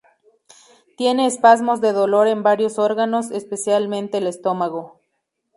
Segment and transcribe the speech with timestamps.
[0.97, 4.99] Tiene espasmos de dolor en varios órganos, especialmente el estómago.